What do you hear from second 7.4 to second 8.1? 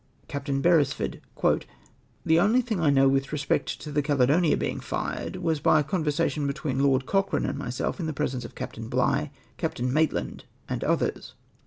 and myself in